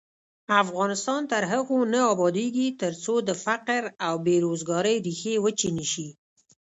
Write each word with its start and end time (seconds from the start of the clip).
افغانستان 0.63 1.21
تر 1.31 1.43
هغو 1.51 1.77
نه 1.93 1.99
ابادیږي، 2.13 2.67
ترڅو 2.81 3.15
د 3.27 3.29
فقر 3.45 3.81
او 4.07 4.15
بې 4.25 4.35
روزګارۍ 4.45 4.95
ریښې 5.05 5.35
وچې 5.43 5.69
نشي. 5.77 6.07